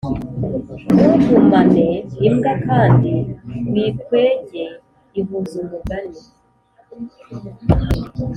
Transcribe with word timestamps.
ntugumane 0.93 1.87
imbwa 2.27 2.53
kandi 2.67 3.13
wikwege 3.71 4.65
ihuza 5.19 5.55
umugani 5.63 6.21